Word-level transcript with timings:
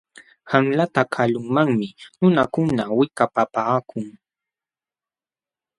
Qanlata 0.49 1.01
kalumanmi 1.13 1.89
nunakuna 2.19 2.83
wikapapaakun. 2.97 4.05